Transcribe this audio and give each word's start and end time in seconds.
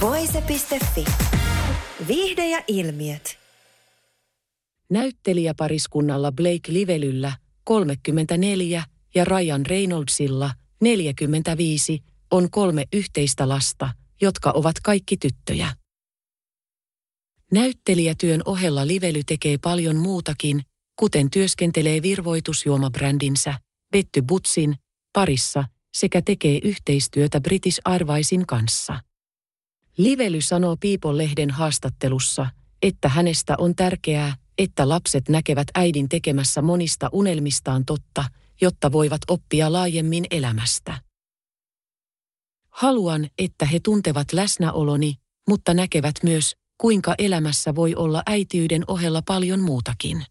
Voise.fi. 0.00 1.04
Viihde 2.08 2.48
ja 2.48 2.64
ilmiöt. 2.68 3.38
Näyttelijäpariskunnalla 4.90 6.32
Blake 6.32 6.72
Livelyllä 6.72 7.32
34 7.64 8.84
ja 9.14 9.24
Ryan 9.24 9.66
Reynoldsilla 9.66 10.50
45 10.80 12.02
on 12.30 12.50
kolme 12.50 12.84
yhteistä 12.92 13.48
lasta, 13.48 13.90
jotka 14.20 14.50
ovat 14.50 14.76
kaikki 14.82 15.16
tyttöjä. 15.16 15.68
Näyttelijätyön 17.52 18.42
ohella 18.44 18.86
Lively 18.86 19.24
tekee 19.26 19.58
paljon 19.58 19.96
muutakin, 19.96 20.62
kuten 20.96 21.30
työskentelee 21.30 22.02
virvoitusjuomabrändinsä 22.02 23.54
Betty 23.92 24.22
Butsin 24.22 24.74
parissa 25.12 25.64
sekä 25.94 26.22
tekee 26.22 26.58
yhteistyötä 26.64 27.40
British 27.40 27.80
Airwaysin 27.84 28.46
kanssa. 28.46 29.09
Lively 30.02 30.40
sanoo 30.40 30.76
People-lehden 30.76 31.50
haastattelussa, 31.50 32.46
että 32.82 33.08
hänestä 33.08 33.54
on 33.58 33.74
tärkeää, 33.76 34.36
että 34.58 34.88
lapset 34.88 35.28
näkevät 35.28 35.68
äidin 35.74 36.08
tekemässä 36.08 36.62
monista 36.62 37.08
unelmistaan 37.12 37.84
totta, 37.84 38.24
jotta 38.60 38.92
voivat 38.92 39.20
oppia 39.28 39.72
laajemmin 39.72 40.24
elämästä. 40.30 41.00
Haluan, 42.70 43.28
että 43.38 43.66
he 43.66 43.80
tuntevat 43.80 44.32
läsnäoloni, 44.32 45.14
mutta 45.48 45.74
näkevät 45.74 46.14
myös, 46.22 46.56
kuinka 46.78 47.14
elämässä 47.18 47.74
voi 47.74 47.94
olla 47.94 48.22
äitiyden 48.26 48.84
ohella 48.86 49.22
paljon 49.26 49.60
muutakin. 49.60 50.24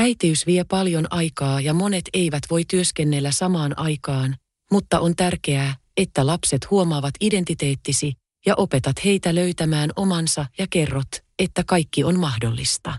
Äitiys 0.00 0.46
vie 0.46 0.64
paljon 0.64 1.06
aikaa 1.10 1.60
ja 1.60 1.74
monet 1.74 2.04
eivät 2.12 2.42
voi 2.50 2.64
työskennellä 2.64 3.32
samaan 3.32 3.78
aikaan, 3.78 4.36
mutta 4.72 5.00
on 5.00 5.16
tärkeää, 5.16 5.76
että 5.96 6.26
lapset 6.26 6.70
huomaavat 6.70 7.14
identiteettisi 7.20 8.12
ja 8.48 8.54
opetat 8.56 9.04
heitä 9.04 9.34
löytämään 9.34 9.90
omansa 9.96 10.46
ja 10.58 10.66
kerrot, 10.70 11.08
että 11.38 11.64
kaikki 11.64 12.04
on 12.04 12.18
mahdollista. 12.18 12.98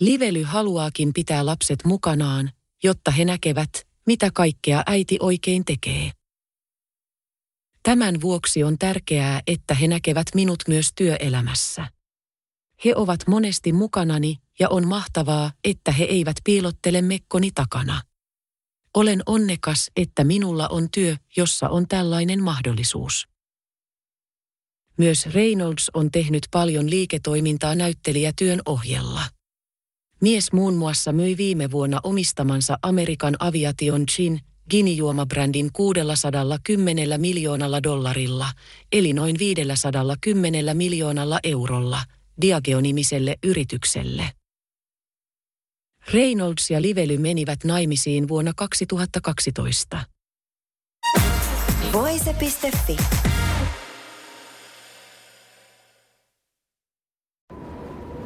Lively 0.00 0.42
haluaakin 0.42 1.12
pitää 1.12 1.46
lapset 1.46 1.84
mukanaan, 1.84 2.50
jotta 2.82 3.10
he 3.10 3.24
näkevät, 3.24 3.70
mitä 4.06 4.30
kaikkea 4.34 4.82
äiti 4.86 5.16
oikein 5.20 5.64
tekee. 5.64 6.10
Tämän 7.82 8.20
vuoksi 8.20 8.64
on 8.64 8.78
tärkeää, 8.78 9.40
että 9.46 9.74
he 9.74 9.88
näkevät 9.88 10.26
minut 10.34 10.62
myös 10.68 10.88
työelämässä. 10.94 11.90
He 12.84 12.96
ovat 12.96 13.20
monesti 13.26 13.72
mukanani 13.72 14.36
ja 14.58 14.68
on 14.68 14.88
mahtavaa, 14.88 15.52
että 15.64 15.92
he 15.92 16.04
eivät 16.04 16.36
piilottele 16.44 17.02
mekkoni 17.02 17.50
takana. 17.54 18.02
Olen 18.94 19.22
onnekas, 19.26 19.90
että 19.96 20.24
minulla 20.24 20.68
on 20.68 20.88
työ, 20.90 21.16
jossa 21.36 21.68
on 21.68 21.88
tällainen 21.88 22.42
mahdollisuus. 22.42 23.31
Myös 24.96 25.26
Reynolds 25.26 25.90
on 25.94 26.10
tehnyt 26.10 26.46
paljon 26.50 26.90
liiketoimintaa 26.90 27.74
näyttelijätyön 27.74 28.60
ohjella. 28.66 29.22
Mies 30.20 30.52
muun 30.52 30.74
muassa 30.74 31.12
myi 31.12 31.36
viime 31.36 31.70
vuonna 31.70 32.00
omistamansa 32.02 32.78
Amerikan 32.82 33.36
Aviation 33.38 34.04
Gin 34.16 34.40
Ginijuomabrändin 34.70 35.70
610 35.72 37.20
miljoonalla 37.20 37.82
dollarilla, 37.82 38.48
eli 38.92 39.12
noin 39.12 39.38
510 39.38 40.76
miljoonalla 40.76 41.38
eurolla, 41.42 42.00
Diageo-nimiselle 42.42 43.36
yritykselle. 43.44 44.30
Reynolds 46.12 46.70
ja 46.70 46.82
Lively 46.82 47.18
menivät 47.18 47.64
naimisiin 47.64 48.28
vuonna 48.28 48.52
2012. 48.56 50.04
Voise.fi. 51.92 52.96